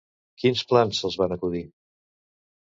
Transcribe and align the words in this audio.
Quins 0.43 0.63
plans 0.71 1.01
se'ls 1.03 1.19
van 1.25 1.35
acudir? 1.37 1.63